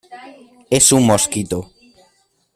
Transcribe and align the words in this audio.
es 0.71 0.91
un 0.93 1.05
mosquito. 1.05 1.69